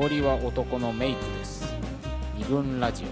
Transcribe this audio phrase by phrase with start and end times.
[0.00, 1.62] ごりは男のメイクです。
[2.34, 3.06] 二軍ラジオ。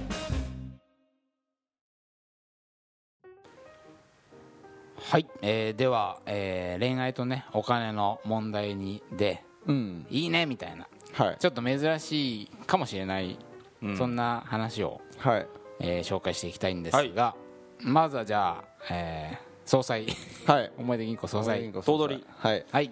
[4.98, 10.06] はい、えーでは、えー恋愛とねお金の問題にでうん。
[10.08, 10.86] いいねみたいな。
[11.12, 11.36] はい。
[11.38, 13.38] ちょっと珍しいかもしれない、
[13.82, 13.96] うん。
[13.98, 15.46] そんな話を、はい。
[15.80, 17.34] えー紹介していきたいんですが、
[17.80, 20.06] まずはじゃあ、えー総裁。
[20.46, 20.72] はい。
[20.80, 21.70] 思い出銀行総裁。
[21.70, 22.24] 頭取。
[22.38, 22.64] はい。
[22.72, 22.90] はい。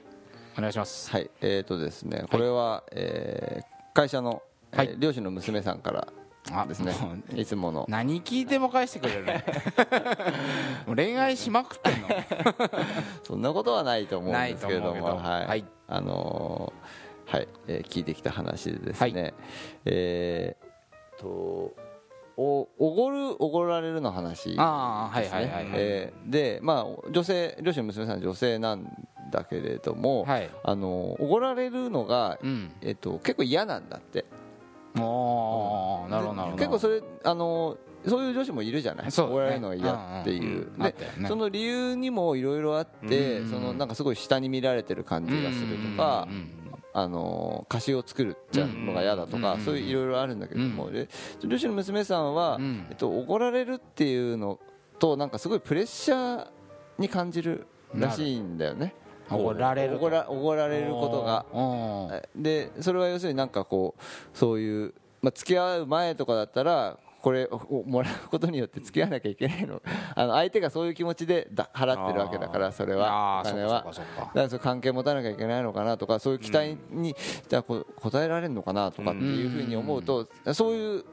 [0.59, 1.11] お願いします。
[1.11, 1.31] はい。
[1.41, 4.43] えーとですねこれはえー会社の
[4.73, 4.97] えーはい。
[4.99, 6.09] 漁師の娘さんから
[6.53, 6.95] あですね。
[7.35, 7.87] いつもの。
[7.89, 9.45] 何聞いても返してくれるね
[10.87, 12.09] もう恋愛しまくってんの？
[13.25, 15.65] そんなことはないと思うんですけれどもはい、はい。
[15.89, 19.35] あのーはい、えー聞いてきた話でですね、はい。
[19.87, 21.75] えーと
[22.37, 25.27] おおごるおごられるの話ではい
[25.75, 28.87] えーでまあ女性漁師の娘さんは女性なん
[29.31, 30.51] だけれども、はい。
[30.63, 32.73] あのおごられるのが、うん。
[32.83, 34.25] えっと結構嫌なんだって。
[34.99, 39.11] おーなるほど結構それあのそういう女子もいるじゃない？
[39.11, 39.33] そうだね。
[39.33, 40.83] おごられるのが嫌っていう、で
[41.19, 41.29] ね。
[41.29, 43.51] その理由にもいろいろあって、うん。
[43.51, 46.51] そのなんかすごい下に見られてる感じがするとか、うん
[46.99, 51.09] あの歌詞を作るっちゃうのが嫌だとか、うんそういういろいろあるんだけども、うんで
[51.45, 52.87] 漁師の娘さんは、うん。
[52.89, 54.59] えっと、おごられるっていうの
[54.99, 56.49] となんかすごいプレッシャー
[56.97, 58.95] に感じるらしいんだよね。
[59.31, 62.23] おごられるおごられることが。
[62.35, 69.83] でそれは要するになんかこうそういう、まあ、付き合う前とかだったらこれをもらうことによって付き合わなきゃいけないの。
[70.15, 73.43] あの相手がそういう気持ちでだ払ってるわけだからそれは。
[73.45, 73.85] お金は。
[74.33, 77.17] だから関係持たなきゃいけないのかなとかそういう期待に、
[77.49, 81.05] じゃあこ答えられるのかなとかっていうふうに思うと、そういう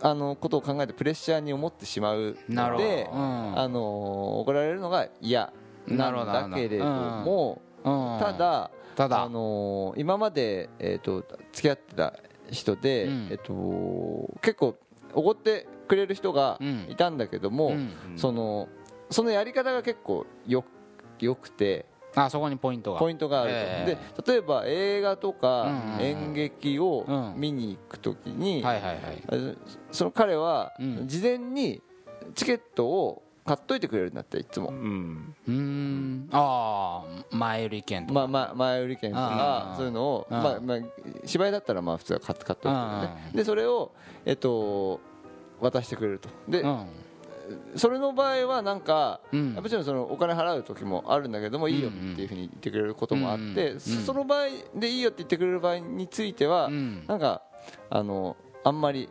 [0.00, 5.52] あのことを考えてプレッシャーに思ってしまうので、うんあの怒られるのが嫌
[5.88, 8.18] なんだけれども、うん。
[8.20, 9.24] ただただ。
[9.24, 12.14] あの今まで、えー、と付き合ってた
[12.48, 13.28] 人で、うん。
[13.32, 14.76] えっと結構
[15.18, 16.86] おごってくれる人がうん。
[16.88, 17.90] いたんだけども、うん。
[18.16, 18.68] その
[19.10, 20.64] そのやり方が結構よ
[21.20, 22.98] よくてあそこにポイントが。
[23.00, 27.34] ポイントがあると、えで例えば映画とか演劇をうん。
[27.36, 29.22] 見に行くときに、はいはいはい。
[29.28, 29.54] あ
[29.90, 31.08] その彼はうん。
[31.08, 31.82] 事前に
[32.34, 35.34] チケットを買っといてくれるんだっていつも、うん。
[35.46, 36.28] うーん。
[36.32, 37.02] あ
[37.32, 38.20] あ前売り券とか。
[38.20, 40.42] まあまあ、前売り券とかうんそういうのを、うん。
[40.42, 40.78] まあまあ、
[41.24, 43.28] 芝居だったらまあ普通は買っ買っといてね。
[43.30, 43.36] うん。
[43.36, 43.92] でそれを、
[44.26, 45.00] えっと、
[45.60, 46.28] 渡してくれると。
[46.48, 46.86] で、うん。
[47.76, 49.54] それの場合はなんか、うん。
[49.54, 57.04] もちろんそのお金払う時もあるんだけどもいいよっていうふうに言ってくれることもあって、うんそその場合でいいよって言ってくれる場合については、うん。
[57.06, 57.42] なんか
[57.90, 59.08] あのあんまり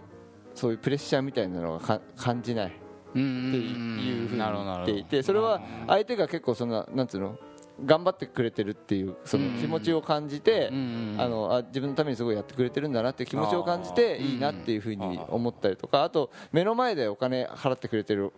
[0.53, 2.69] そういうプレッシャーみたいなのがか感じないっ
[3.13, 7.37] ていうふうに言っていてそれは相手が結構そんななんつうの？
[7.85, 18.33] 頑張ってくれてるっていうその気持ちを感じて、あのあ自分のためにすごいやってくれてるんだなっていう気持ちを感じていいなっていうふうに思ったりとかあと目の前でお金払ってくれてる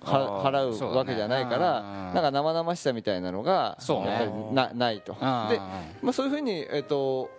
[0.00, 5.12] 払うわけじゃないから、なんか生々しさみたいなのがやっぱりなないと。
[5.14, 7.30] で、まあ、そういうふうに、えっと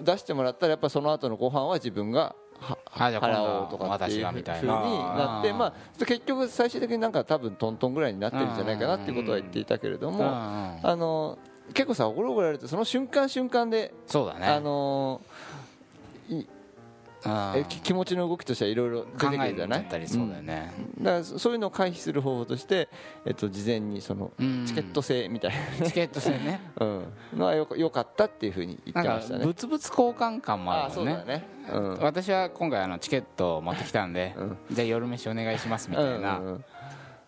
[0.00, 11.38] 出してもらったらやっぱその後のご飯は自分が払はおうとかっていうふうにななって、まあ、結局最終的になんか多分トントンぐらいになってるんじゃないかなっていうことは言っていたけれども、あの
[11.72, 14.46] 結構さおごるおごられるとその瞬間瞬間で、そうだね。
[14.46, 15.34] あのいうん
[17.56, 20.08] えき気持ちの動きとしてはいろいろ出てくるじゃない？
[20.08, 20.72] そうだよね。
[20.98, 22.88] だからそういうのを回避する方法として、
[23.24, 24.64] えっと、事前にそのうん。
[24.66, 25.52] チケット制みたい
[25.84, 26.60] チケット制ね。
[26.76, 29.44] な、 うん、のはよよかったっていうふうに言ってましたね。
[29.44, 31.24] 物々交換感もあるもんね。
[31.26, 31.98] ね、うん。
[32.00, 34.56] 私は今回あのチケットを持ってきたんでうん。
[34.70, 36.38] じゃあ夜飯お願いしますみたいな。
[36.38, 36.64] うんうん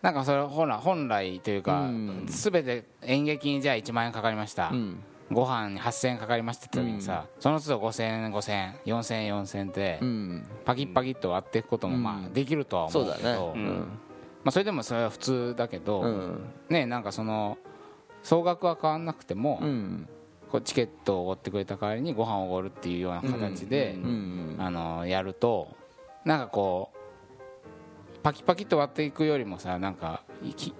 [0.02, 2.26] なんかそれ本来本来というかうん。
[2.26, 4.68] 全て演劇にじゃあ1万円かかりました。
[4.68, 10.46] うんご飯に8000円かかりましたって時にさその都度5000円5000円4000円4000円ってうん。
[10.64, 12.24] パキッパキッと割っていくこともまうん。
[12.26, 13.66] あできるとは思そうけど、うん。
[14.44, 16.44] まあ、それでもそれは普通だけど、うん。
[16.68, 17.58] ねなんかその
[18.22, 20.08] 総額は変わんなくても、うん。
[20.50, 24.56] こうチケットをおごってくれた代わりにご飯をおごるっていうような形で、うん。
[24.58, 25.76] あのやると
[26.24, 30.22] なんかこうパキパキっと割っていくよりもさなんか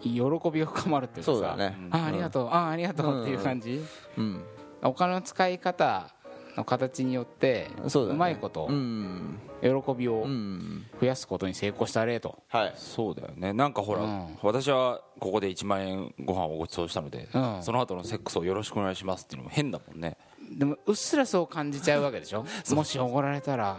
[0.02, 1.56] 喜びが深まるっていうかさ
[1.90, 3.80] あありがとう、ああありがとうっていう感じ、
[4.16, 4.44] うん。
[4.82, 6.10] お金の使い方
[6.56, 9.38] の形によってそうまいことうん。
[9.62, 10.86] 喜びをうん。
[11.00, 12.74] 増やすことに成功した例と、はい。
[12.76, 13.52] そうだよね。
[13.52, 14.38] なんかほら、うん。
[14.42, 17.62] 私はここで1万円ご飯をご馳走したので、うん。
[17.62, 20.16] その後のセックスをよろしくお願いしますっていうのも変だもんね。
[20.50, 22.44] でもうっすらそう感じちゃうわけでしょ？
[22.74, 23.76] もしおごられたら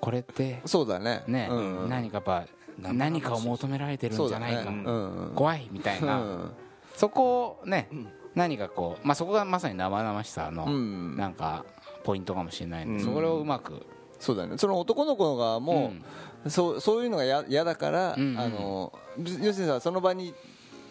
[0.00, 0.60] これって。
[0.66, 1.22] そうだね。
[1.26, 1.88] ね、うん。
[1.88, 2.44] 何かやっぱ
[2.82, 5.32] 何かを求められてるんじゃないか、うん。
[5.34, 6.50] 怖いみたいな、うん。
[6.96, 7.88] そこをね、
[8.34, 11.16] 何かこう、まあ、そこがまさに生々しさの、うん。
[11.16, 11.64] なんか
[12.04, 13.14] ポイントかもしれないんで、うん。
[13.14, 13.86] それをうまく
[14.18, 14.56] そうだね。
[14.56, 15.92] その男の子の側も、
[16.46, 18.38] そうそういうのがや嫌だから、うんうん。
[18.38, 20.34] あの要するにさその場に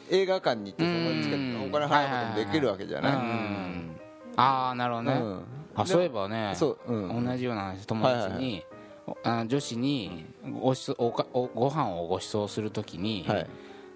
[0.10, 3.96] 映画館に行ってそのチケットのお金払うこともできるわけじゃない、うんうん
[4.38, 5.44] ああなるほどね、うん。
[5.76, 7.26] あそういえばねそううん。
[7.26, 8.81] 同じような話友達に、お
[9.24, 10.26] あの女子に
[10.62, 13.48] ごちそうおかおご飯をご馳走するときに、はい。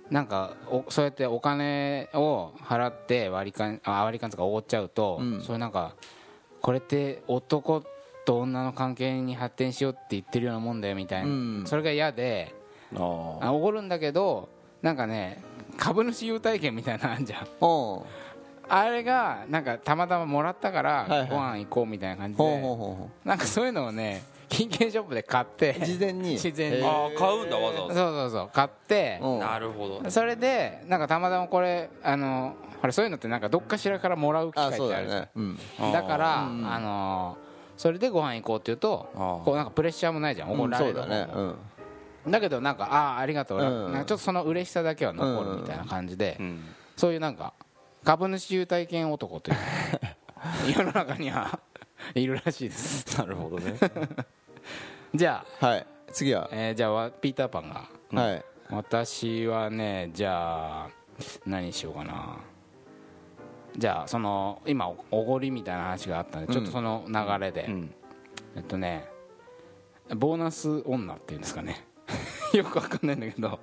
[0.09, 5.41] なんかおそうやってお金を払って割り勘あ割り勘とかおごっちゃうと、うん。
[5.41, 5.95] それなんか
[6.61, 7.83] これって男
[8.25, 11.63] と女の関係に発展しようって言ってるようなもんだよみたいな、うん。
[11.65, 12.53] それが嫌で
[12.93, 14.49] おごるんだけど
[14.81, 15.43] なんかね
[15.77, 17.47] 株主優待券みたいなのあんじゃん
[18.67, 22.61] あれがなんかたまたまもらったからご飯行こうみたいな感じで、
[23.23, 26.31] なんかそういうのをね 金券ショップで買ってう事前に？
[26.33, 26.85] 自然に。
[26.85, 29.39] あー買うんだわざわそうざそうそう買ってうん。
[29.39, 30.09] なるほど。
[30.11, 35.19] それでなんかたまたまこれあのほらそういうのってなんかどっかしらからもらう機会ってあるじゃ
[35.87, 35.91] ん。
[35.91, 37.37] だからうんあの
[37.75, 39.09] それでご飯行こうって言うと
[39.43, 40.51] こうなんかプレッシャーもないじゃん。
[40.53, 41.55] 怒られるそう
[42.31, 46.63] だけどなんかああありがとううんなんかちょっとその嬉しさだけは残るみたいな感じでうん。
[46.95, 47.53] そういうなんか
[48.05, 49.57] 株主優待券男という。
[50.77, 51.59] 世の中には。
[52.13, 53.17] いるらしいです。
[53.17, 53.73] なるほどね。
[55.13, 55.65] じゃあ。
[55.65, 55.87] はい。
[56.13, 56.47] 次は。
[56.51, 58.21] えーじゃあわピーターパンが。
[58.21, 58.45] はい。
[58.69, 60.89] 私はねじゃあ
[61.47, 62.37] 何にしようかな。
[63.75, 67.93] じゃあその今おおごりみたいな話があったんでちょっとその流れで、うん。
[68.55, 69.09] えっとね
[70.15, 71.83] ボーナス女っていうんですかね。
[72.53, 73.59] よくわかんないんだけど。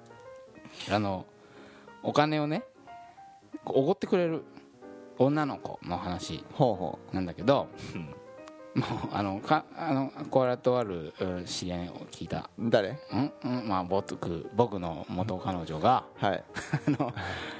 [0.91, 1.27] あの
[2.03, 2.65] お金をね
[3.67, 4.43] おごってくれる
[5.19, 6.45] 女の子の話
[7.13, 7.69] なんだけど、
[8.75, 12.51] もうあのかあのこれとあるうん知り合いを聞いた。
[12.59, 12.99] う誰？
[13.13, 13.33] うん？
[13.45, 13.69] うん？
[13.69, 16.45] まあ僕僕の元彼女がはい。
[16.89, 17.13] あの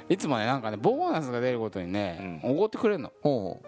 [0.09, 3.11] いつもねなんかねボーナスが出ることにねおご、ってくれるの。
[3.21, 3.63] ほう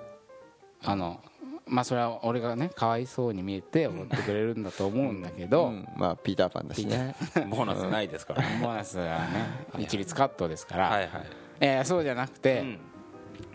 [0.86, 1.22] ほあの
[1.68, 5.88] まあそれは俺がねかわいそうに見えておごってくれるんだと思うんだけうど、うん。
[5.96, 7.16] まあピーターパンだしね。
[7.50, 8.42] ボーナスないですから。
[8.62, 9.46] ボーナスがね
[9.78, 11.24] 一律カットですから、はいはい
[11.60, 12.80] えーそうじゃなくて、うん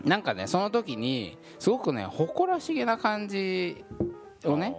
[0.03, 3.83] なんかねその時にすごくね誇らしげな感じ
[4.45, 4.75] をね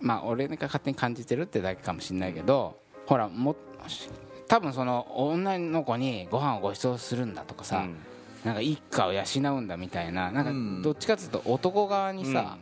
[0.00, 3.56] まあ俺が勝手に感じてるってだけかもしれないけどほらも
[4.48, 7.96] 多分その女の子にご飯をご馳走するんだとかさ、うん。
[8.44, 9.22] なんか一家を養
[9.56, 10.76] うんだみたいななんうん。
[10.76, 12.58] かどっちかっていうと男側にさ、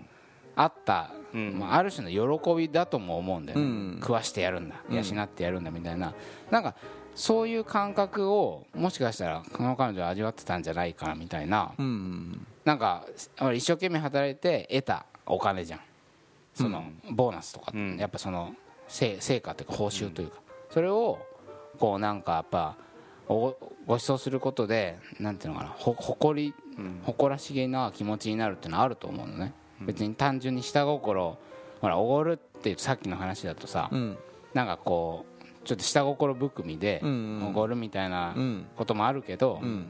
[0.55, 1.59] あった、うん。
[1.59, 3.99] まあ、ある種の喜びだとも思うんだよね、うん。
[4.01, 6.15] 食わしてやるんだうん養ってやるんだみたいな、
[6.51, 6.75] なんか
[7.15, 11.73] そういう感覚をもしかしたらこの彼女は味わってたんじゃないかなみたいな。
[11.79, 12.47] うん。
[12.65, 13.05] なんか
[13.41, 15.81] 俺一生懸命働いて得たお金じゃん。
[16.55, 18.55] そのボーナスとかやっぱその
[18.89, 21.19] 成成果というか報酬というか、それを
[21.79, 22.77] こうなんかやっぱ
[23.29, 23.57] お
[23.87, 25.71] ご馳走することでなんていうのかな。
[25.71, 27.01] ほ誇りうん。
[27.05, 31.39] 誇らしげな気持ちになるっていうのはあると思うのね、別に単純に下心
[31.81, 34.17] ほらおごるってさっきの話だとさ、うん。
[34.55, 35.32] なんかこう
[35.65, 37.49] ちょっと下心含みでうんうん。
[37.49, 38.67] おごるみたいなうん。
[38.77, 39.87] こともあるけど、うん。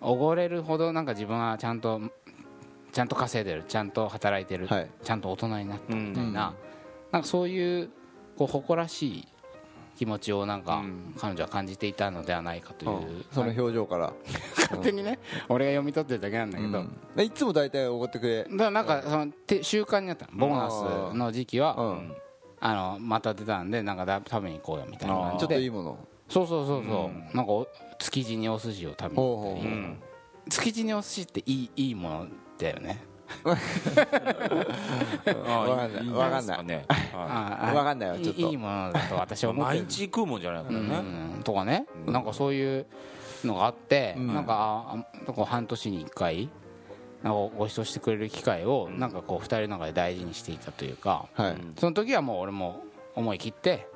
[0.00, 2.00] おごれるほどなんか自分はちゃんと
[2.92, 4.90] ちゃんと稼いでるちゃんと働いてる、はい。
[5.02, 6.34] ちゃんと大人になったみたいな、うん。
[6.34, 6.54] なん
[7.22, 7.90] かそういう
[8.36, 9.28] こう誇らしい
[9.96, 11.14] 気持ちをなんかうん。
[11.18, 14.12] 彼女は感じていたのではないかという、その表情から。
[14.56, 15.18] 勝手にね
[15.48, 17.22] 俺が読み取ってるだけなんだけど、うん。
[17.22, 18.44] いつも大体おごってくれ。
[18.44, 21.76] だからなんかそのて習慣になったのボーナスの時期は。
[21.76, 22.29] う
[22.60, 25.98] あんのまた出たんでなんかだ食べに行こうよみたいな感ちょっといいもの
[26.28, 27.66] そうそうそうそう、なんかお
[27.98, 29.96] 築地にお寿司を食べに行ったり
[30.50, 32.26] 築地にお寿司っていいいいもの
[32.58, 33.02] だよね。
[35.46, 36.06] あわかんない。
[36.06, 36.64] いわかんない。
[36.64, 38.40] ねはああわかんないわちょっと。
[38.40, 40.96] いいいものだと私はい思って毎る日食うもんじゃないからうんね。
[40.96, 41.42] うん。
[41.42, 42.86] とかね、なんかそういう
[43.44, 44.34] のがあって、うん。
[44.34, 45.04] なんか
[45.46, 46.48] 半年に1回
[47.22, 51.56] なんかご馳走してくれる機会をなんかこう2人の中で大事にしていたというか、はい。
[51.78, 52.82] その時はもう俺も
[53.14, 53.86] 思い切って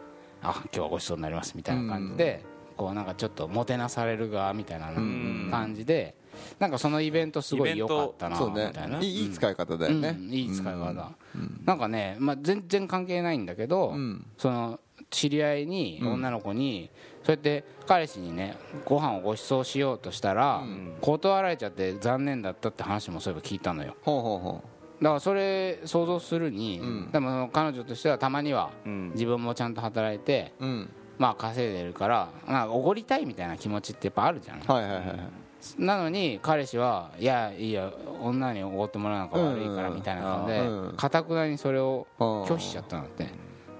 [0.42, 2.44] あ今日はご馳走になりますみたいな感じで、
[2.76, 5.48] こうなんかちょっともてなされる側みたいなうん。
[5.50, 6.14] 感じで、
[6.58, 10.16] なんかそのイベントすごい良かったなみたいな、いいいい使い方だよね。
[10.18, 10.30] うん。
[10.30, 10.92] いい使い方、
[11.64, 14.26] なんかね、まあ、全然関係ないんだけど、うん。
[14.36, 16.90] その知り合いに女の子に、
[17.24, 20.94] そうやって彼氏にねご飯をご馳走しようとしたら、ん。
[21.00, 23.96] 断られちゃって残念だったって話もそういえば聞いたのよ。
[24.02, 24.64] ほうほうほ
[25.00, 27.10] だからそれ想像するに、うん。
[27.10, 29.10] でも彼女としてはたまにはうん。
[29.14, 30.52] 自分もちゃんと働いて、
[31.18, 34.60] まあ稼いでるからなんかおごりたいみたいな気持ちってやっぱあるじゃん。
[34.60, 35.18] はいはいはいはい。
[35.78, 37.90] なのに彼氏はいやいいや
[38.20, 43.28] 女におごってもらうのが悪いからみたいな感じでかたくなにそれを拒拒否しちゃったんだって。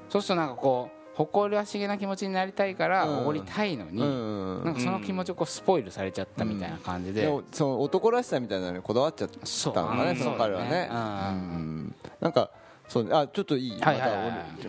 [0.09, 3.19] そうするとなんかこう誇らしげな気持ちになりたいからうん。
[3.21, 10.17] おごりたいのに、うんなんかその気持ちをこうスポイルされちゃったみたいな感じで、その男らしさみたいなのにこだわっちゃったのかねうん。
[10.17, 10.89] その彼はね。
[12.21, 12.51] なんか
[12.89, 13.81] そうあちょっといい。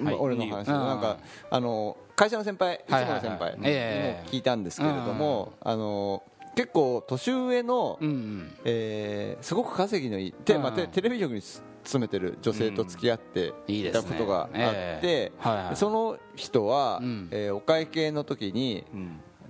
[0.04, 0.74] 俺俺の話うん。
[0.74, 1.18] なんか
[1.50, 6.24] あの会社の先輩いつもの先輩にもええ聞いたんですけれどもあの
[6.56, 8.54] 結構年上のうんうん。
[8.66, 17.28] えーすごく稼ぎのいいてうんまあテテレビ局に勤めてる女性と付き合っていたことがあっえてえはいはいその人はうん。
[17.32, 18.86] えーお会計の時に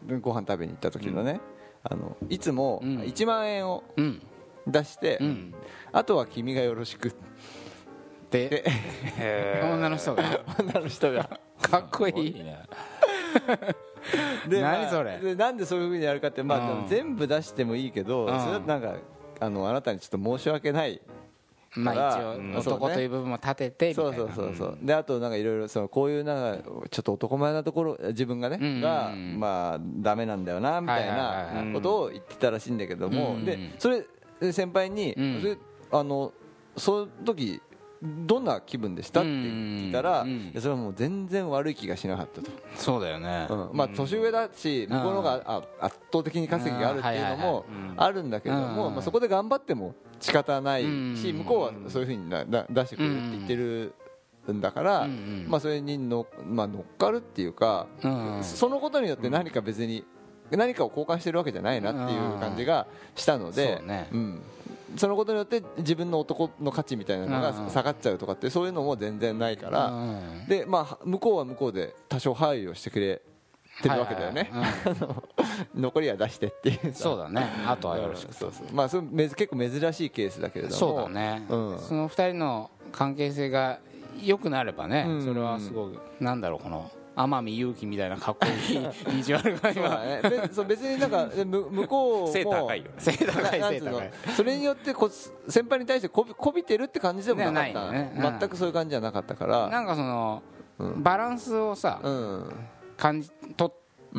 [0.10, 0.22] うん。
[0.22, 1.40] ご飯食べに行った時のね
[1.84, 2.98] あのいつもうん。
[3.02, 4.22] 1万円をうん。
[4.68, 5.54] 出してうん。
[5.92, 7.14] あとは君がよろしく
[8.32, 8.66] で
[9.64, 10.24] 女の人が。
[10.60, 11.40] 女の人が。
[11.62, 12.60] かっこいいね
[14.48, 15.18] で何まあそれ？
[15.20, 16.88] でなんでそういうふうにやるかってまあうん。
[16.88, 18.40] 全部出してもいいけどうん。
[18.40, 18.96] それだとなんか
[19.40, 21.02] あのあなたにちょっと申し訳ない
[21.78, 24.14] まあ一うん応男という部分も立ててみたいな。
[24.14, 24.78] そうそうそうそう。
[24.82, 34.06] であとなんかいろいろそのこういうなんかちょっと男前なところ自分がね、がまあダメなんだよなみたいなことを言ってたらしいんだけども、でそれ
[34.40, 35.42] で先輩に、うん。
[35.42, 35.58] それ
[35.92, 36.32] あの
[36.78, 37.62] その時
[38.06, 39.22] どんな気分でした？
[39.22, 40.26] って聞いたら、
[40.60, 43.48] それはもう全然悪い気がしなかったと、そうだよね。
[43.50, 43.70] うん。
[43.74, 47.66] まあ、年上だし向こうの方があ圧倒的に稼ぎがあるっていうのも
[47.98, 48.94] あるんだけれども、うん。
[48.94, 51.38] まあ、そこで頑張っても仕方ないしうん。
[51.40, 53.94] 向こうはそういうふうになな出してくれるって言ってる
[54.52, 55.08] んだから、
[55.48, 58.40] まあ、それにの、まあ、乗っかるっていうか、うん。
[58.44, 60.06] そのことによって何か別に
[60.52, 62.86] 何かを交換してるわけじゃないなっていう感じが
[63.16, 63.82] したので、
[64.12, 64.42] うん
[64.98, 73.22] そのことによって自分の男の価値みたいなのがうん下がっちゃうとかってそういうのも全然ないから、うんでまあ、向こうは向こうで多少配慮してくれ
[73.82, 74.50] てるわけだよね、
[75.76, 77.04] 残りは出してっていうさ。
[77.04, 77.46] そうだね。
[77.68, 78.34] あとはよろしく。
[78.34, 78.68] そうそう。
[78.74, 80.76] まあそれめず結構珍しいケースだけれども。
[80.78, 81.80] そうだね、うん。
[81.80, 83.80] その二人の関係性が
[84.24, 85.26] 良くなればね、うん。
[85.26, 90.22] それはすごくなんだろうこの天海祐希みたいなかっこいいビジュアルが今ね。
[90.24, 91.30] べそう別になんか
[91.72, 92.92] 向こうも背高いよね。
[92.98, 94.12] 背高い背高い。
[94.36, 95.10] それによってこ
[95.48, 98.40] 先輩に対してこびこびてるって感じでもなかった、ねうん。
[98.40, 99.70] 全くそういう感じじゃなかったから。
[99.70, 100.44] なんかその、
[100.80, 101.04] うん。
[101.04, 102.54] バランスをさ、うん。
[102.98, 103.72] 感じ取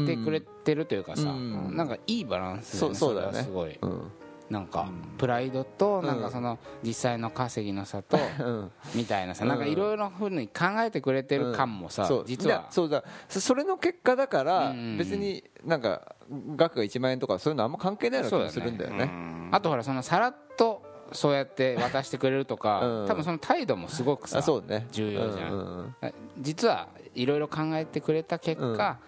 [0.02, 1.76] ってくれてるというかさ、うん。
[1.76, 3.42] なんかいいバランスそうそうだよね。
[3.42, 3.78] すごい。
[3.80, 4.10] うん
[4.50, 4.88] なんか
[5.18, 6.06] プライドとん。
[6.06, 8.70] なんかその実際の稼ぎの差とうん。
[8.94, 9.50] みたいなさうん。
[9.50, 12.66] なんかいろいろふうに考えてくれてる感もさ実は。
[12.70, 13.04] そうだ。
[13.28, 16.16] そそれの結果だから別になんか
[16.56, 19.10] 額が1万円とかそういうのあんま関係ないような気がするんだよね。
[19.52, 23.06] あとほらそのさらっとそうやって渡してくれるとか、うん。
[23.06, 24.86] 多分その態度もすごくさあそうね。
[24.92, 25.94] 重要じゃん。
[26.38, 28.98] 実はいろいろ考えてくれた結果、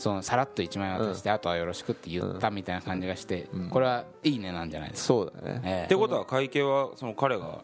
[0.00, 5.60] そのさらっと1万円渡して、あとはよろしくって言ったみたいな感じがして、これはいいねなんじゃないですか、そうだね。
[5.62, 5.84] ええ。
[5.84, 7.62] ってことは会計はその彼が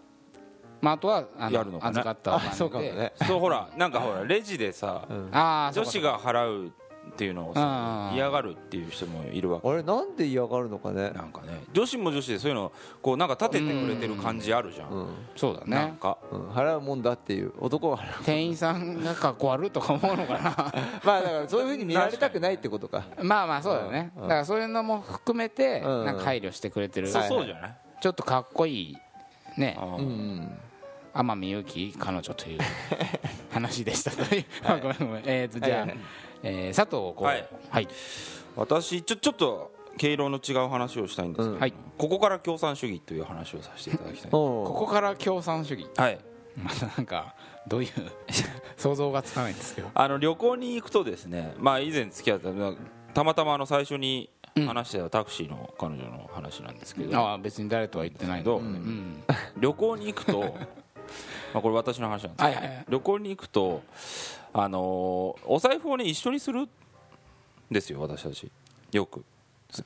[0.82, 2.00] まあ、あとはあやるのかな？
[2.00, 2.56] 預かったおあ金で。
[2.56, 3.12] そうかもね。
[3.26, 6.72] そうほらなんかほらレジでさ女子が払う
[7.10, 9.68] っていうのを嫌がるっていう人もいるわけ。
[9.68, 11.10] あれなんで嫌がるのかね？
[11.10, 12.72] なんかね女子も女子でそういうの
[13.02, 15.08] こうなんか立ててくれてる感じあるじゃん、うん。
[15.34, 15.76] そうだね。
[15.76, 16.18] なんか。
[16.30, 16.50] うん。
[16.50, 17.52] 払うもんだっていう。
[17.58, 20.72] 男が払う店員さんがかっこ悪いとか思うのか
[21.04, 23.04] まあだからそういうふうに見られたくないってことか。
[23.16, 26.04] なまあまあそうだよねだからそういうのも含めてうん。
[26.04, 27.08] なんか配慮してくれてる。
[27.08, 28.96] そうじゃない、ちょっとかっこいい
[29.56, 29.78] ね。
[29.80, 29.96] うん。
[29.96, 30.58] うん。
[31.14, 32.58] 天海祐希彼女という
[33.50, 34.44] 話でしたという。
[34.64, 35.22] あごめんごめん。
[35.24, 35.86] えーとじゃあ
[36.42, 37.24] えー佐藤こう。
[37.24, 37.48] はい。
[37.70, 37.88] はい。
[38.56, 41.60] 私ちょちょっと毛色の違う話をしたいんですけど、うん。
[41.60, 41.72] はい。
[41.98, 44.30] ここから共産主義という話をさせていただきたい。
[44.30, 45.86] ここから共産主義。
[45.96, 46.18] はい。
[46.62, 47.34] またなんか
[47.68, 47.90] どういう
[48.76, 49.88] 想像がつかないんですけど。
[49.94, 52.50] あの旅行に行くとですねまあ以前付き合った
[53.14, 54.30] たまたまあの最初に
[54.66, 58.58] 話してたタクシーの彼女の話なんですけど、ああ別に誰とは言ってないけど。
[58.58, 58.60] う。
[58.60, 59.24] うんん。
[59.58, 60.40] 旅行に行くと
[61.52, 62.84] まあこれ私の話なんですけど、はいはいはい。
[62.88, 63.82] 旅行に行くと
[64.58, 66.68] あのーお財布をね一緒にするん
[67.70, 68.50] ですよ私たち。
[68.92, 69.24] よく。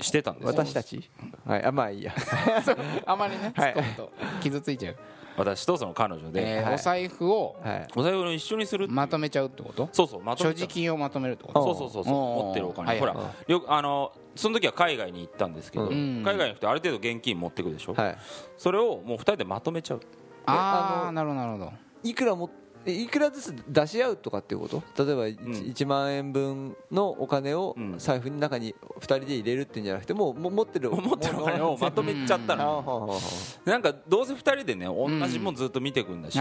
[0.00, 0.48] してたんですよ。
[0.50, 1.10] 私たち？
[1.44, 1.64] はい。
[1.64, 2.14] あまあいいや。
[3.04, 3.74] あまりねはい。
[3.74, 4.12] 突っ込むと。
[4.42, 4.96] 傷ついちゃう。
[5.36, 6.50] 私とその彼女で、はい。
[6.50, 7.88] えーお財布をはい。
[7.96, 8.96] お財布を一緒にするっていう。
[8.96, 9.88] まとめちゃうってこと？
[9.90, 10.68] そうそうまとめ所ちゃう。
[10.68, 11.62] 持金をまとめるってこと？
[11.62, 12.14] そうそうそうそう。
[12.14, 13.00] 持ってるお金、はい。
[13.00, 13.16] ほら
[13.48, 16.22] よくあのその時は海外に行ったんですけど、うん。
[16.24, 18.18] 海外に行くとある程度現金持ってくでしょ、はい。
[18.56, 20.00] それをもう二人でまとめちゃう。
[20.46, 21.72] ああなるほどなるほど。
[22.02, 25.04] いくらもえいくらずつ出し合うとかっていうこと？
[25.04, 25.88] 例えば 1,、ん。
[25.88, 27.99] 万円分のお金をうん。
[27.99, 33.18] 財布の中に2人で入れるっていうんじゃなくてもう持ってる 持ってるお金をまとめちゃったあの、ほうほうほ
[33.66, 36.38] うなんかどうせ二人でね同じもんずっと見てくんだし、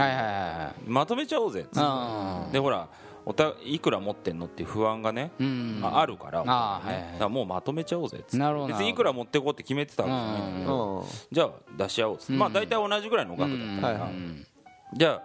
[0.86, 1.82] まとめちゃおうぜっつっ
[2.46, 2.52] て。
[2.52, 2.88] でほら
[3.26, 5.80] おたいくら持ってんのって不安がね、うん。
[5.84, 8.66] ああるからあーはいはいだもうまとめちゃおうぜっつって。
[8.66, 11.04] 別にいくら持ってこうって決めてたわけじゃないんだけど、うん。
[11.30, 12.38] じゃあ出し合おうっつって、うん。
[12.38, 14.10] まあ大体同じぐらいの額だったから、
[14.94, 15.22] じゃあ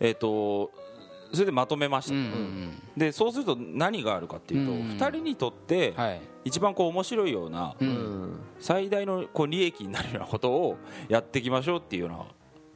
[0.00, 0.70] えっ、と
[1.32, 2.14] それでまとめました、
[2.96, 5.94] でそうすると何があるかっていうと、うん2人にとって
[6.44, 7.90] 一番こう面白いようなううん。
[7.90, 10.76] ん最大のこう利益になるようなことを
[11.08, 12.16] やっていきましょうっていうような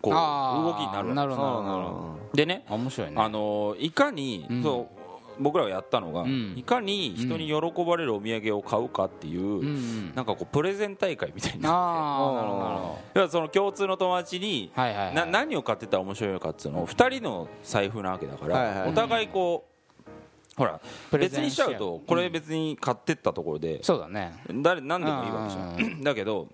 [0.02, 3.16] こう動きになるなるほどなるほどなるほでねど面白いね。
[3.16, 4.62] あのいかに、うん。
[4.62, 4.97] そう
[5.38, 6.54] 僕らがやったのが、うん。
[6.56, 20.80] いかに人に喜ばれるお土産を買うかっていう、なんかこうプレゼン大会みたいになってその共通の友達に、な何を買ってたら面白いのかっていうのを2人の財布なわけだから、お互いこうほら
[21.12, 24.32] 別にしちゃうとこれ別に買ってったところでそうだね。
[24.62, 26.02] 誰何でもいいわけじゃん。
[26.02, 26.48] だけど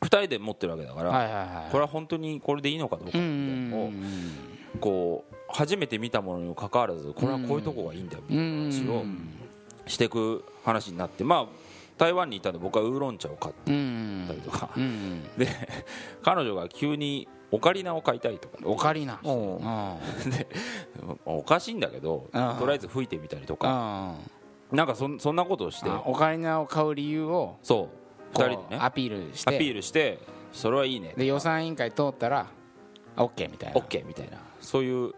[0.00, 3.94] 2人で持ってるわけだから、これは本当にこれでいいのかどうかうみたいなのをん。
[4.80, 9.04] こう初めて見たものにもかかわらずこれはこういうとこがいいんだよみたいな話を
[9.86, 11.46] していく話になってまあ
[11.98, 14.70] 台湾にいたんで僕はウーロン茶を買っうんたりとか。
[14.76, 15.22] うん。
[15.36, 15.48] で
[16.22, 18.58] 彼女が急にオカリナを買いたいとか。
[18.64, 19.20] オカリナ。
[19.22, 19.56] うん。
[19.56, 19.98] うん。
[21.24, 22.56] おかしいんだけどうん。
[22.58, 23.68] とりあえず吹いてみたりとか。
[23.70, 24.14] あ
[24.72, 25.90] なんかそんそんなことをして。
[26.04, 27.88] オカリナを買う理由をそ
[28.32, 28.34] う。
[28.34, 28.76] こ2人でね。
[28.76, 29.54] うアピールして。
[29.54, 30.18] アピールして
[30.52, 31.14] それはいいね。
[31.16, 32.48] で予算委員会通ったら
[33.16, 33.80] OK みたいな。
[33.80, 34.38] OK みたいな。
[34.60, 35.12] そういう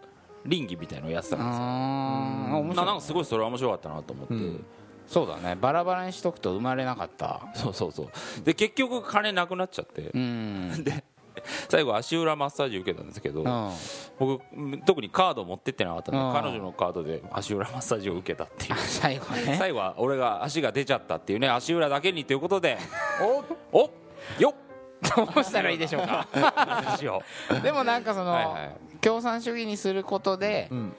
[0.47, 1.65] 倫理みたいなのをやってたんですよ。
[2.59, 2.75] 面白い。
[2.75, 4.65] ななんかすごいそれは面白かったなと思って、うん。
[5.07, 5.55] そうだね。
[5.59, 7.41] バラバラにしとくと生まれなかった。
[7.55, 8.43] そうそうそう。
[8.43, 10.83] で結局金なくなっちゃって、うん。
[10.83, 11.03] で
[11.69, 13.71] 最後足裏マッサージ受けたんですけど、うん。
[14.19, 14.41] 僕
[14.85, 16.33] 特にカード持ってってなかったんで、うん。
[16.33, 18.75] 彼女のカードで足裏マッサージを受けたっていう。
[18.77, 19.55] 最後ね。
[19.57, 22.77] 最後は俺が足が出ちゃったっていうね足裏だけにということで
[23.71, 23.89] おお
[24.39, 24.53] よっ。
[25.15, 26.27] どうしたらいいでしょうか。
[26.97, 27.21] しよ
[27.61, 30.93] でもなんかその、はいはい共産主義にすることで、うん。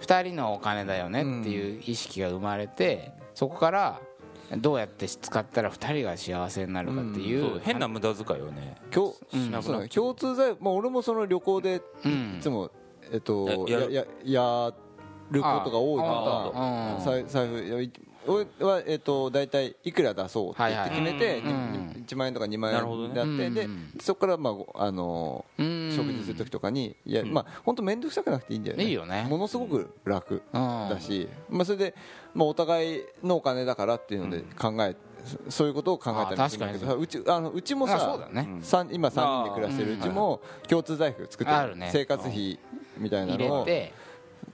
[0.00, 4.00] 2人のお金だよねっていう意識が生まれて、そこから
[4.58, 8.76] どうやって使ったら2人が幸せになるかっていう,、うそう変な無駄遣いをね。
[8.90, 9.88] 共うん。
[9.88, 12.36] 共通財まあ俺もその旅行でうん。
[12.38, 12.70] いつも
[13.10, 14.08] えっとややる。
[14.24, 14.74] や
[15.30, 17.90] ることが多いあからあ財財布
[18.26, 21.40] はえっと大体いくら出そうって決めてはいはい。
[21.40, 25.92] うん1万円とか2万円やってでうんそこからまああのうん。
[25.94, 27.32] 食事する時とかにいやうん。
[27.32, 28.84] まあ本当面倒くさくなくていいんだよね。
[28.84, 29.26] いいよね。
[29.28, 30.88] ものすごく楽うん。
[30.90, 31.94] だしまあそれで
[32.34, 37.88] まあお互いのお金だからっていうので考えそそういうことを考えたりもするんだけどうちあのうちもあ
[38.62, 42.58] さ今3人で暮らしてるうちも共通財布作って生活費
[42.98, 43.66] みたいな入のを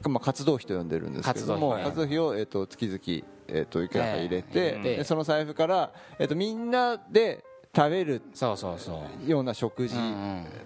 [0.09, 9.30] まあ、活動費と呼んでるんですけども活動費活動費を、えっと月々、えっといくらか入れて,、でその財布から、えっとみんなで食べるそうそうそう。
[9.30, 9.94] ような食事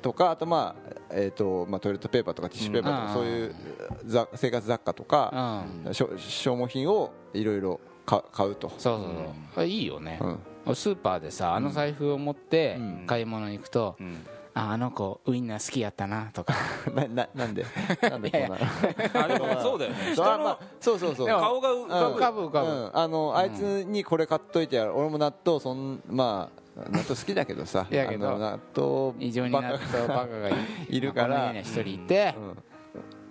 [0.00, 3.12] とか、あと、まあえっとまあ、トイレットペーパーとかティッシュペーパーとか、うん。
[3.14, 3.54] そういう
[4.06, 6.08] ざ生活雑貨とか、消
[6.56, 8.70] 耗品をいろいろ買買うと。
[8.78, 9.10] そうそう
[9.54, 9.66] そう。
[9.66, 10.18] いいよね。
[10.66, 10.74] う、ん。
[10.74, 13.06] スーパーでさあの財布を持ってうん。
[13.06, 16.54] 買い物に行くと、うんああの子ウインナー好きやったなとか。
[16.94, 17.66] なななんで？
[18.02, 18.56] なんでこんな
[19.24, 20.12] あでもそうだよね。
[20.12, 21.26] 人のあまあそうそうそう。
[21.26, 22.14] 顔が浮かぶ。
[22.14, 27.86] 浮かぶ浮かぶ、うん、あのあいつにこれ買っといてやる、俺も納豆そんまあ納豆好きだけどさ。
[27.90, 30.52] いやけど納豆異常になったバカがい
[30.88, 32.58] いるから一人いて、うん。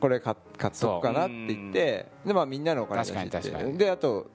[0.01, 2.07] これ買買っとくかなって言って。
[2.25, 3.77] で、まあ、みんなのお金出して確かに確かに。
[3.77, 4.27] であと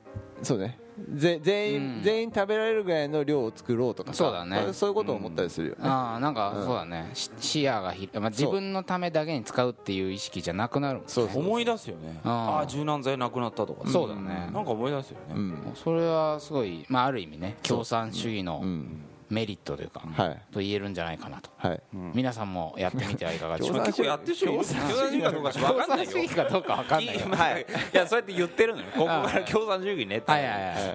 [0.42, 0.78] そうね
[1.14, 2.02] ぜ全員、うん。
[2.02, 4.24] 全員食べられるぐらいの量を作ろうとかさ。
[4.24, 4.72] そうだね。
[4.72, 6.64] そういうことを思ったりするよね、ああなんかうん。
[6.64, 12.20] そうだね、し視野がひ、まあ、自分のためだけに使うっていう意識じゃなくなるもんそうそう思い出すよね。
[12.24, 12.30] うん。
[12.30, 13.88] ああ柔軟剤なくなったとか。
[13.88, 14.50] そうだね。
[14.52, 15.34] なんか思い出すよね。
[15.34, 15.72] うん。
[15.74, 20.42] それはすごい、まあ、ある意味ね共産主義のうんメリットというか、はい。
[20.52, 21.50] と言えるんじゃないかなと。
[21.56, 21.82] はい。
[21.92, 23.84] 皆さんもやってみてはいかがでしょうか？
[23.84, 25.22] 共産結構やってる人いる共産主義。
[25.22, 27.26] かどうか分かんないよ共産主義かどうか分かんないよ。
[27.36, 28.88] はい、いやそうやって言ってるのよ。
[28.96, 30.32] ここから共産主義ねって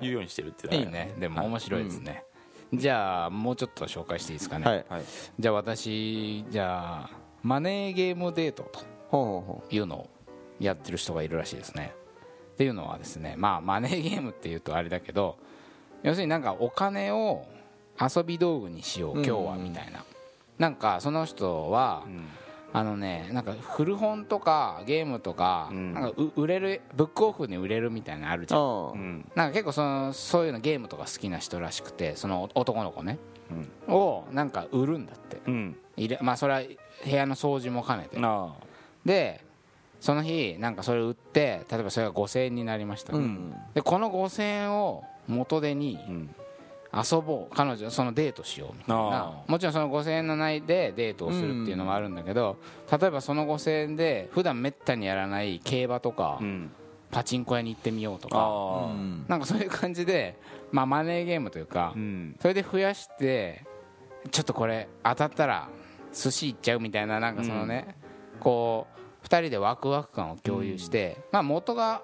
[0.02, 1.13] 言うようにしてるっていいね。
[1.19, 2.24] でも面白いですね、
[2.74, 4.86] じゃあもうちょっと紹介していいですかね、はい。
[4.89, 5.04] はい
[5.38, 7.10] じゃあ私じゃあ
[7.43, 8.72] マネーゲームデート
[9.12, 10.10] というのを
[10.60, 11.93] やってる人がいるらしいですね。
[12.54, 15.38] っていうのはですねまあマネーゲームっていうとあれだけど
[16.04, 17.46] 要するになんかお金を
[17.99, 20.03] 遊び道具にしよう今日はみたいな、
[20.58, 22.25] なんかその人は、うん。
[22.75, 25.93] あのねなんか古本とかゲームとか,、うん。
[25.93, 29.32] なんかう売れるブックオフに売れるみたいなのあるじゃん。
[29.36, 33.19] なんか結構そのそういうのゲームとか好きな人らしくてその男の子ね、
[33.88, 35.39] をなんか売るんだって。
[35.45, 35.75] うん。
[35.95, 36.62] 入れまあそれは
[37.06, 38.19] 部屋の掃除も兼ねて。
[38.19, 38.56] な
[39.06, 39.45] で
[39.99, 43.53] その日なんかそれ売って例えばそれが5000円になりました、うん。
[43.75, 46.36] でこの5000円を元手にあうん
[46.93, 49.03] 遊ぼう彼女そのデートしようみたいな。
[49.13, 52.58] あもちろんその5000円の内でデートをするっていうのもあるんだけど、
[52.91, 56.71] 例えばその5000円で普段めったにやらない競馬とか、うん。
[57.12, 58.89] パチンコ屋に行ってみようとか。
[58.91, 59.25] うん。
[59.27, 60.39] なんかそういう感じで、
[60.71, 62.36] まあ、マネーゲームというか、うん。
[62.41, 63.63] それで増やして
[64.32, 65.69] ちょっとこれ当たったら
[66.12, 67.95] 寿司行っちゃうみたいななんかそのね、
[68.39, 68.88] こ
[69.23, 72.01] 2人でワクワク感を共有して、まあ、元が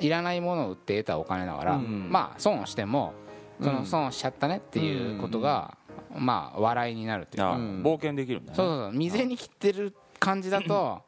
[0.00, 2.08] いらないものを売って得たお金だから、うん。
[2.10, 3.14] まあ損をしても
[3.60, 5.76] そのうん損しちゃったねっていうことが、
[6.16, 8.56] まあ笑いになるっていうか、冒険できるんだね。
[8.56, 8.92] そうそうそう。
[8.92, 11.02] 未然に切ってる感じだと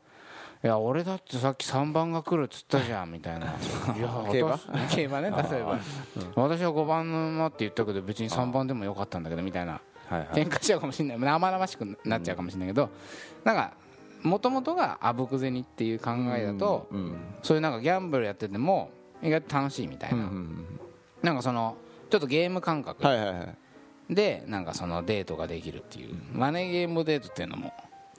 [0.63, 3.47] いや俺だってさっき3番が来るっつったじゃんみたいな。
[3.97, 4.51] いや競馬？
[4.53, 5.79] 私競馬ね例えば。
[6.37, 9.81] 私は5番の馬って言ったけど別に3番でもよかったんだけどみたいな。
[10.09, 10.29] はいはい。
[10.45, 11.19] 喧嘩しちゃうかもしれない。
[11.19, 12.91] 生々しくなっちゃうかもしれないけど。
[13.43, 13.73] なんか
[14.23, 18.91] もともとがあぶく銭っていう考えだとうんそういうなんかギャンブルやってても
[19.23, 20.67] 意外と楽しいみたいうんうなん。
[21.23, 21.75] なんかその
[22.11, 23.03] ちょっとゲーム感覚。
[24.11, 26.15] でなんかそのデートができるっていう。
[26.33, 27.73] マネーゲームデートっていうのも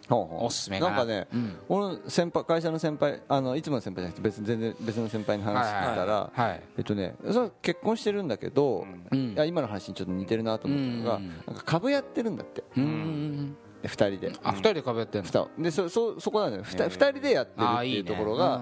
[0.10, 0.96] おすすめかな。
[0.96, 1.56] なんかね、うん。
[1.68, 9.34] 俺の先輩会社の先輩あのいつもの先輩じゃなくて別に全然別の先輩に話聞いたら、はいえっとねそ結婚してるんだけど、うん。
[9.34, 11.28] いや今の話にちょっと似てるなと思ったのが、うん。
[11.28, 12.64] なんか株やってるんだって。
[12.78, 13.54] うん。
[13.54, 14.32] で2人で。
[14.44, 15.50] あ二人で壁やってんの？
[15.58, 16.90] でそそそこなんだよ 2, へー。
[16.90, 18.62] 人でやってるっていうところが。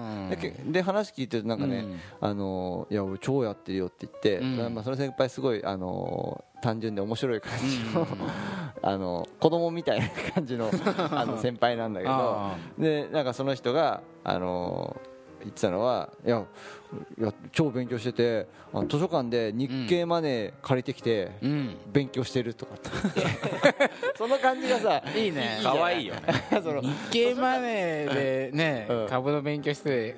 [0.66, 2.00] で話聞いてるとなんかね、うん。
[2.20, 4.74] あのいや俺超やってるよって言って、うん。
[4.74, 8.06] まあ、その先輩すごいあの単純で面白い感じの,、
[8.82, 10.70] あの子供みたいな感じの
[11.10, 15.00] あの 先輩なんだけどあでなんかその人があの
[15.42, 16.44] 言ってたのはいや
[17.18, 21.76] いや超勉強しててあの図書館で日経マネー借りてきてうん。
[21.90, 22.90] 勉強してるとかって
[24.20, 25.60] その感じがさいいね。
[25.62, 26.20] 可愛いよね。
[26.62, 29.06] その日経マネーでねうん。
[29.08, 30.14] 株の勉強して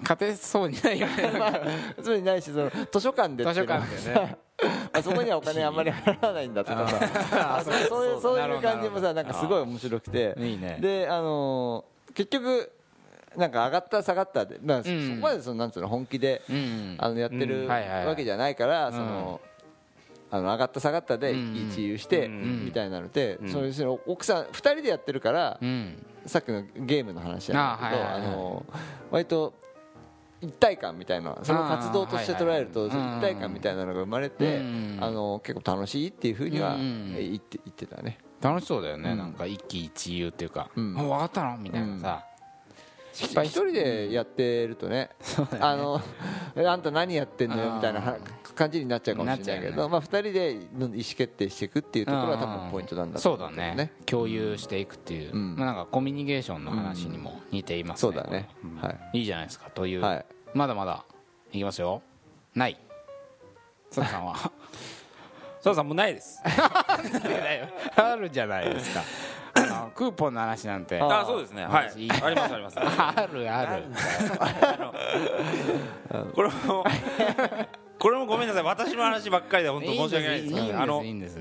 [0.00, 1.30] 勝てそうにないよね。
[1.38, 1.60] まあ
[2.02, 4.36] そうにないしその図書館で図書館でね。
[4.94, 7.58] あそこにはお金あんまり払わないんだとかさ。
[7.58, 10.34] あそうそういうそういう感じもさなんかすごい面白くて。
[10.38, 10.78] いいね。
[10.80, 12.72] であのー結局
[13.36, 15.08] なんか上がった下がったで、まあ、そん。
[15.08, 17.68] そこまでそのなんつうの本気でうんあのやってるうん。
[17.68, 18.06] はいはいはい。
[18.06, 19.42] わけじゃないからその
[20.32, 21.54] あの上がった下がったでうん。
[21.70, 22.64] 一遊してうん。
[22.64, 23.48] みたいなのでん。
[23.50, 26.06] そういうその奥さん2人でやってるからうん。
[26.24, 28.64] さっきのゲームの話なんだけどあの
[29.10, 29.52] 割と
[30.40, 34.98] 一体感みたいなその活動として捉えると一体感みたいなのが生まれてうん。
[35.02, 37.14] あの結構楽しいっていうふうにはうん。
[37.14, 38.18] 言って言ってたね。
[38.40, 39.10] 楽しそうだよね。
[39.10, 39.18] うん。
[39.18, 42.24] なんか一喜一憂っていうかう分かったのみたいなさ
[43.12, 45.10] 失敗一人でやってるとね
[45.60, 46.00] あの
[46.56, 48.16] あんた何やってんのよみたいなは
[48.54, 55.56] 感じになっちゃうかもしれないけどまあ二人での意思決定していくっていうところは多分ポイントなんだとそうだ思うけどね共有していくっていううん。
[55.56, 58.12] まあなんかコミュニケーションの話にも似ていますね。
[58.12, 58.48] そうだね。
[58.80, 59.18] はい。
[59.18, 59.70] いいじゃないですか。
[59.70, 60.26] というはい。
[60.54, 61.04] まだまだ
[61.52, 62.02] いきますよ。
[62.54, 62.78] ない。
[63.90, 64.36] 佐藤さんは。
[65.60, 66.42] 澤さんもうないです。
[67.94, 69.02] あるじゃないですか
[69.94, 70.98] クーポンの話なんて。
[71.00, 71.64] ああそうですね。
[71.66, 71.92] はい。
[72.22, 72.78] ありますあります。
[72.78, 73.84] あるある。
[76.34, 76.84] これも
[77.98, 78.62] これもごめんなさい。
[78.62, 80.54] 私の話ばっかりで本当申し訳ないです。
[80.54, 81.38] いいんですあのいいんです。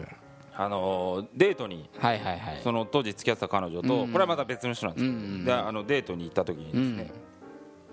[0.54, 2.60] あのデートにはいはいはい。
[2.62, 4.12] その当時付き合ってた彼女とうん。
[4.12, 5.46] これはまた別の人なんですけどうんうん。
[5.46, 7.12] であのデートに行った時にですね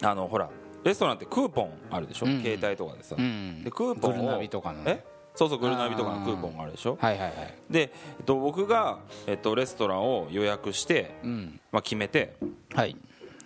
[0.02, 0.50] あのほら
[0.84, 2.26] レストランってクーポンあるでしょ？
[2.26, 2.42] うん。
[2.42, 3.14] 携帯とかでさ。
[3.16, 3.62] うん。
[3.62, 5.04] でクーポンをグルナビとかのね。
[5.04, 5.17] え？
[5.38, 6.98] そうそうグルナビとかのクーポンがあるでしょ？
[7.00, 7.54] はいはいはい。
[7.70, 11.60] で、えっと、僕が、えっと、レストランを予約して、うん。
[11.70, 12.34] まあ、決めて
[12.74, 12.96] はい。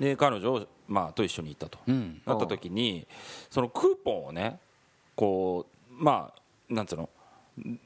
[0.01, 2.23] で彼女を、まあ、と一緒に行ったと、うん。
[2.25, 3.07] なった時に
[3.51, 4.59] そのクーポンをね
[5.15, 7.11] こうまあなんつうの？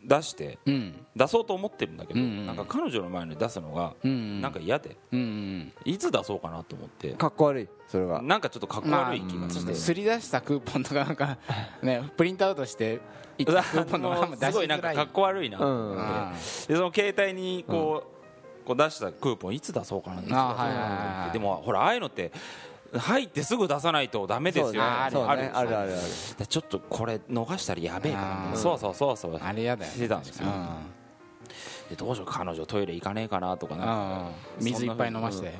[0.05, 1.07] 出してうん。
[1.17, 2.47] 出そうと思ってるんだけど、うんうん。
[2.47, 7.11] なんか彼女の前に出すのがうんなんか嫌でうんうんいつ出そうかなと思って。
[7.15, 11.39] かっこ悪いそれがなんかちょっとかっこ悪い気がして、すり出したクーポンとかなんか
[11.83, 13.01] ね プリントアウトして
[13.39, 14.53] いクーポンのまま出しづらい。
[14.53, 15.93] すごいなんかかっこ悪いなとうん。
[15.93, 16.33] 思って、あ
[16.69, 18.05] でその携帯にこ
[18.63, 22.31] う,、こう出したクーポンいつ出そうかなって、でもほらああいうのって
[22.99, 24.83] 入ってすぐ出さないとダメですよ。
[24.83, 25.51] あるある。
[25.57, 25.93] あるある
[26.39, 28.57] でちょっとこれ逃したらやべえかあなー。
[28.57, 29.41] そうそうそうそう。
[29.43, 29.97] あれやだよね。
[29.97, 30.47] してたんですよ。
[31.89, 33.81] でどうしよう彼女トイレ行かねえかなとかうん。
[33.81, 34.31] な
[34.61, 35.55] 水いっぱい飲まして。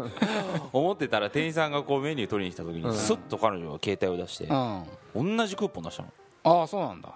[0.72, 5.36] 思ってたら店員さんがこうメニュー取りに来た時にスッと彼女が携帯を出してうん。
[5.36, 6.08] 同じクーポン出したの。
[6.42, 7.10] ああそうなんだ。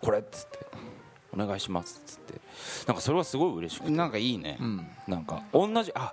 [0.00, 0.58] これっつって。
[1.30, 2.40] お願いしますっつって。
[2.86, 3.90] なんかそれはすごい嬉しくて。
[3.90, 4.56] なんかいいね。
[4.60, 4.86] うん。
[5.06, 6.12] なんか同じあ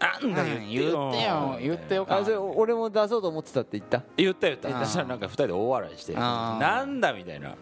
[0.00, 1.10] なんだうん言ってよ。
[1.10, 2.18] 言ってよ言ってよか。
[2.18, 4.02] あそれ俺も出そうと思ってたって言った？
[4.16, 4.84] 言った言った。
[4.84, 7.54] そしたらなんか二人で大笑いしてなんだみたいな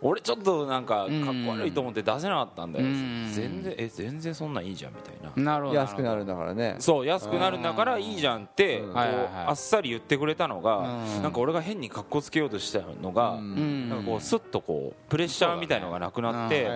[0.00, 2.86] 俺ちょっとなんかかっこ悪いと思って出せなかったんだよ。
[2.86, 3.30] うん。
[3.32, 5.42] 全然え全然そんなんいいじゃんみたいな。
[5.42, 6.76] なるほど安くなるんだからね。
[6.78, 8.92] そう安くなるんだからいいじゃんってうん。
[8.92, 11.22] こうあっさり言ってくれたのがうん。
[11.22, 16.68] なんか俺が変に格好つけようとしたのがなんかこうスッとこうプレッシャーみたいのがなくなって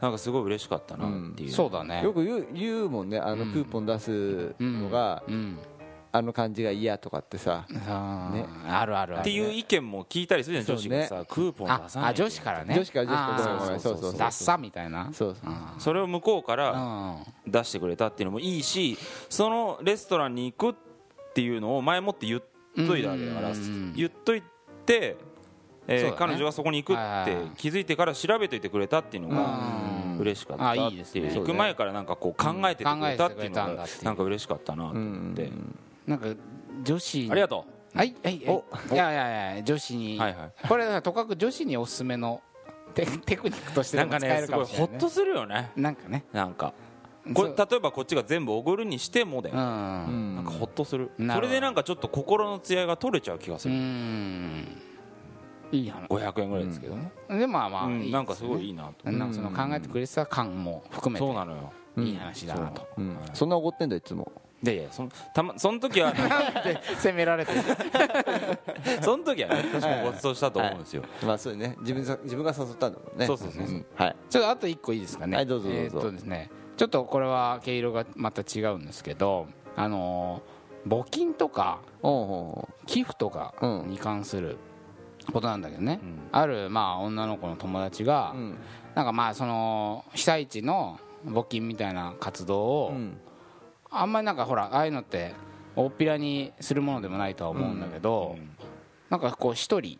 [0.00, 1.50] なんかすごい嬉しかったなっていう。
[1.50, 2.02] そうだね。
[2.02, 3.52] よく言う言うもんねあのうん。
[3.52, 5.22] クーポン出すのが。
[5.28, 5.58] うん
[6.14, 7.64] あの感じが嫌とかってさ。
[7.70, 7.76] ね。
[8.68, 9.20] あるあるある。
[9.20, 12.74] っていう意見も聞いたりするじゃん女子がそさクーポンあ出さないあ女子からね。
[12.74, 15.10] 女子から女子からそうそうそうダッサみたいな。
[15.12, 15.50] そうそう。
[15.50, 18.98] あそれを向こうからー出してくれたっていうのもいいし
[19.30, 22.42] そのレストランに行くっていうのを前もって言っ
[22.86, 24.42] といたわけだからうん言っとい
[24.84, 25.16] て、
[25.88, 30.18] えー彼女がそこに行くって気づいてから調べといてくれたっていうのがうん。
[30.18, 35.50] 嬉しかったあいっていう行く前からなんかこう考えててくれたっていうのがなんか嬉しかったなと思って
[36.06, 36.26] なんか
[36.82, 38.52] 女子ありがとはいはいは
[38.90, 38.94] い。
[38.94, 40.68] いやいやいや女子に、はいはい。
[40.68, 42.40] これとかく女子におすすめの
[42.94, 45.70] テテクニックとしうなんかても使えねすごいるかもしれない、ね、ホッとするよね。
[45.76, 46.24] なんかね。
[46.32, 46.72] なんか。
[47.34, 49.54] これ例えばこっちが全部おごるにしてもだよ。
[49.54, 50.36] うん。
[50.36, 51.10] なんかホッとする。
[51.18, 54.78] それでなんかちょっと心の艶が取れちゃう気がすうるん。
[55.70, 56.08] いい話。
[56.08, 57.12] 500円ぐらいですけどね。
[57.28, 58.12] でまあまあ、うんいいですね。
[58.12, 59.10] なんかすごいいいなと。
[59.10, 61.26] なんかその考えてくれてた感も含めて。
[61.26, 61.72] そうなのよ。
[61.98, 63.18] いい話だなと、うん。
[63.34, 63.48] そん。
[63.50, 64.32] な怒ってんだいつも
[64.62, 66.12] でいやそのたまその時は
[66.64, 67.60] で責められてる？
[69.02, 71.02] その時はね確かにごちそうしたと思うんですよ。
[71.26, 71.76] まあそうね。
[71.80, 73.26] 自分さ自分が誘ったんだもんね。
[73.26, 73.76] そうそうそうそう。
[73.76, 74.16] んはい。
[74.30, 75.36] ちょっとあと一個いいですかね。
[75.36, 75.80] はいどうぞどうぞ。
[75.82, 76.50] えーっとですね。
[76.76, 79.46] ちょっとこれは毛色がまた違うんですけど
[79.76, 81.78] あのー募金とか
[82.86, 83.90] 寄付とかうん。
[83.90, 84.56] に関する
[85.32, 86.18] ことなんだけどね、うん。
[86.32, 88.58] あるまあ女の子の友達が、ううん。
[88.94, 93.16] なんかまあその被災地の募金みたいな活動を、うん
[93.92, 95.34] あんまりなんかほらああいうのって
[95.76, 98.36] 大っぴらにするものでもないとは思うんだけど、
[99.10, 99.98] なんかこう一人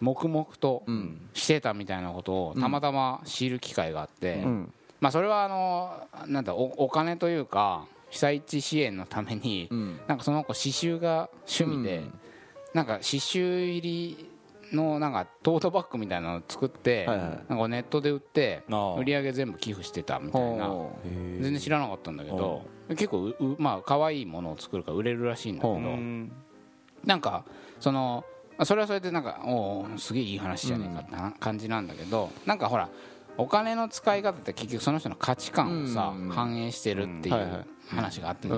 [0.00, 1.28] 黙々とうん。
[1.32, 4.72] してたみたいなことをたまたま知る機会があって、うん。
[5.00, 10.00] まあそれはあのなんだおお金というか被災地支援のために、うん。
[10.06, 12.12] なんかその子刺繍が趣味で、うん。
[12.74, 14.30] なんか刺繍入り
[14.72, 17.14] のなんかトートバッグみたいなのを作って、な
[17.56, 18.62] んかネットで売って
[18.98, 20.66] 売り上げ全部寄付してたみたいな。
[20.66, 25.80] ほ全然知らなかったんだけど結構ううまあ可愛いものを作るから売れるらしいんだけど
[27.04, 27.44] なんか
[27.80, 28.24] その
[28.58, 32.88] あそれはそれでなんかおーすげえいい話じゃねえかってな感じなんだけどなんかほら
[33.38, 36.28] お金の使い方って結局その人の価値観をさうん。
[36.30, 38.48] 反映してるっていう話があって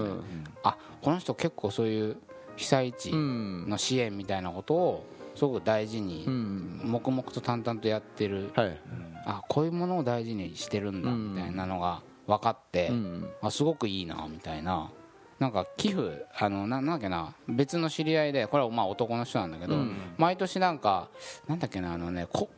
[0.63, 2.17] あこの人結構そういう
[2.57, 3.69] 被災地うん。
[3.69, 5.07] の支援みたいなことを
[5.37, 6.81] すごく大事うにん。
[6.85, 8.51] 黙々と淡々とやってる。
[8.55, 8.81] はい。
[9.27, 14.91] あこういうものを大事にしてるんだみたいなのが分かってうんあすごくいいなみたいな。
[15.41, 21.09] なんか寄付あのななんだっけな別の知り合いでこれはまあ男の人なんだけど、うん毎年なんか
[21.49, 22.49] なんだっけなあのねこ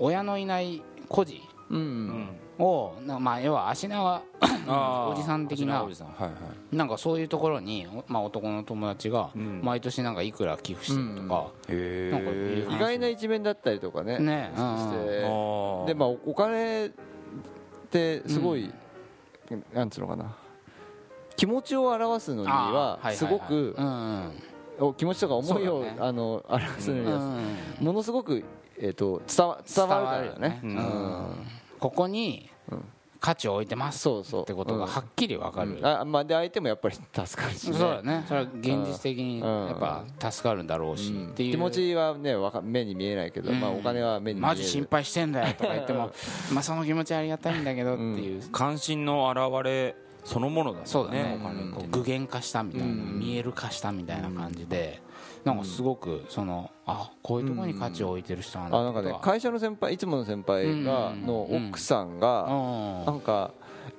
[0.00, 2.08] 親のいない孤児ううん。
[2.08, 5.08] んをなまあ要は足長あー。
[5.12, 6.30] おじさん的なはいは
[6.72, 6.76] い。
[6.76, 9.60] なんかそういうところに、おまあ、男の友達がうん。
[9.62, 14.78] 毎年なんかいくら寄付してるとか、へなんか意外な一面だったりとかねねうんうん。
[14.78, 14.96] して。
[15.24, 16.90] あでまあおお金っ
[17.90, 18.70] てすごい、
[19.72, 20.36] なんつうのかな。
[21.36, 23.76] 気持ちを表すのにあはすごく
[24.96, 25.96] 気持ちとか思いを、ね。
[25.98, 27.20] あの表すのにはう
[27.82, 28.44] んものすごく、
[28.78, 30.60] えー、と伝わ伝わるからね。
[30.62, 31.28] 伝わるようん。
[31.28, 31.46] うん。
[31.80, 32.84] ここにうん
[33.24, 34.42] 価値を置いてますそうそう。
[34.42, 35.86] ってことがはっきり分かる、うん。
[35.86, 38.22] あまあ、で相手もやっぱり助かるし、ね、そうだね。
[38.28, 39.66] それは現実的にうん。
[39.68, 39.78] やっ
[40.18, 41.30] ぱ助かるんだろうし、うん。
[41.30, 41.52] っていう。
[41.52, 43.60] 気持ちはねわか目に見えないけど、うん。
[43.60, 44.54] まあ、お金は目に見える。
[44.54, 46.10] マジ心配してんだよとか言っても
[46.52, 51.38] まあその気持ちはありがたいんだけどっていう、関心の表れそのものだねそうだね。
[51.40, 51.72] お金ってね。
[51.72, 53.18] こう具現化したみたいな、うん。
[53.20, 55.00] 見える化したみたいな感じで、
[55.44, 61.26] なんかすごくそのあこういうところに価値を置いてる人なんだあなんかねと会社の先輩いつもの先輩がうん。
[61.26, 63.04] の奥さんがうん。
[63.04, 63.50] なんか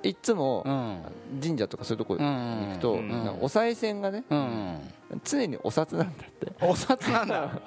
[0.02, 1.02] いつもうん。
[1.40, 2.98] 神社とかそういうとこに行くと
[3.40, 4.78] お賽銭がねうん
[5.24, 6.52] 常にお札なんだって。
[6.60, 7.48] お札なんだ。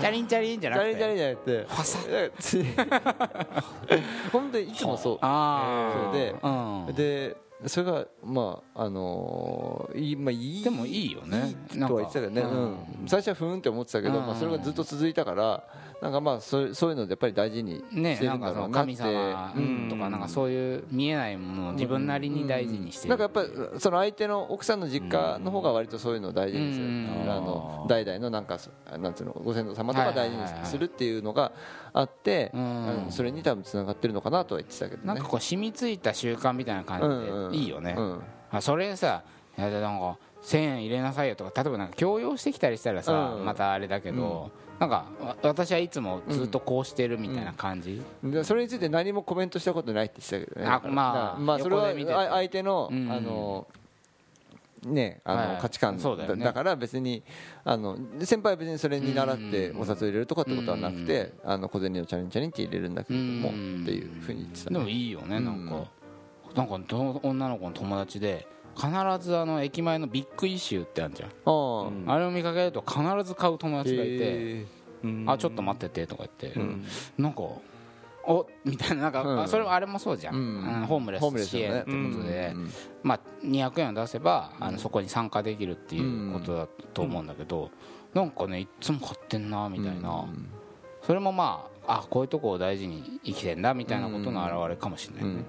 [0.00, 0.94] チャリンチャリンじゃなくて。
[0.94, 3.52] ジャリジャリじゃなく
[3.92, 4.02] て。
[4.32, 5.18] 本当にいつもそう。
[5.20, 6.94] ああそうでうん。
[6.94, 11.54] でそれがまああのーいいまあいいでもいいよね。
[11.88, 12.42] とは言ってたけどね、
[13.06, 14.26] 最初はふーんって思ってたけど、うん。
[14.26, 15.64] まあ、それがずっと続いたから
[16.00, 19.88] なんかまあそうそういうのでやっぱり大事にしてるんだろうなって、の神様うん。
[19.88, 27.22] とかなんかそういう見えないものを自分なりに大事にしてるなんかやっぱりその相手の奥さんの実家の方が割とそういうのを大事にする、うん。
[27.28, 31.52] あの代々のなんかそなんつうのご先祖様とか大事にするっていうのが
[31.92, 33.06] あって、うん。
[33.10, 35.06] それに多分つながってるのかなとは言ってたけどね。
[35.06, 37.94] なんかこう染みついた習慣みたいな感じでいいよね。
[37.96, 38.20] うん。
[38.50, 39.22] あそれさ
[39.56, 43.44] いやなんか1000円入れなさいよとか例えばなんか強要してきたりしたらさうん。
[43.44, 48.02] またあれだけどなんかわ私はいつもずっとこうしてるみたいな感じ？
[48.22, 51.92] でそれについて何もコメントしたことないって言ってたけどねあまあまあそれは
[52.30, 53.66] 相手のうんあの
[54.86, 56.26] ねあの価値観だよね。
[56.26, 57.22] だだから別に
[57.64, 65.84] あの先輩は別にそれに習ってお札を入れるとかってことはなくてあの小銭をチャリンチャリンって入れるんだけれどもうんっていうふうに言ってたでもねいいよねなんか。
[66.54, 66.74] なんか
[67.24, 68.88] 女の子の友達で必
[69.20, 71.30] ずあの駅前のビッグイシューってあるじゃん。
[71.44, 72.04] あうん。
[72.10, 74.66] あれを見かけると必ず買う友あ達がいてへ
[75.26, 76.58] あちょっと待っててとか言って
[77.18, 77.42] なんか
[78.26, 79.40] おみたいななんか、うん。
[79.42, 80.42] あそれはあれもそうじゃん、うん。
[80.80, 82.70] うんホームレスス支援ってことで、うん。
[83.02, 87.70] まあ、200円を出せばあのそこに参加できるっていうことだと思うんだけど、
[88.14, 90.26] なんかねいっつも買ってんなみたいな、
[91.02, 95.44] それもまああこういうとこを大事に生きてんだみたいなことの表れかもしれないね、うん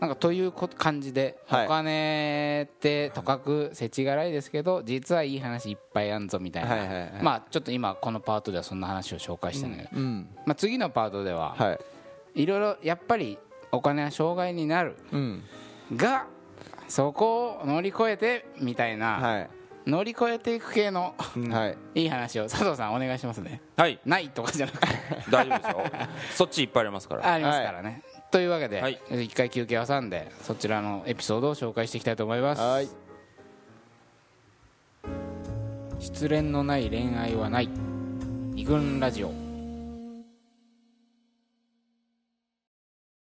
[0.00, 1.66] なんかという感じで、はい。
[1.66, 7.12] お金ってとかく世知辛いですけど実はいい話いっぱいあんぞみたいな、はいはいはい。
[7.22, 10.28] まあちょっと今このパートではそんな話を紹介してんだけど、うん。
[10.44, 11.78] まあ、次のパートでは、は
[12.34, 12.42] い。
[12.42, 13.38] いろいろやっぱり
[13.72, 14.96] お金は障害になる。
[15.12, 15.42] うん。
[15.94, 16.26] が
[16.88, 19.50] そこを乗り越えてみたいな、はい。
[19.86, 21.14] 乗り越えていく系の
[21.50, 22.02] はい。
[22.02, 22.44] いい話を。
[22.44, 23.62] 佐藤さんお願いしますね。
[23.76, 24.00] はい。
[24.04, 24.86] ないとかじゃなくて。
[25.30, 26.06] 大丈夫ですよ。
[26.34, 27.32] そっちいっぱいありますから。
[27.32, 28.02] ありますからね、
[28.36, 29.00] というわけで、はい。
[29.24, 32.60] 一回休憩挟んでそちらのエピソードを紹介していきたいと思います。
[32.60, 32.88] はい。
[35.98, 37.70] 失恋のない恋愛はない。
[38.52, 39.45] 二軍ラジオ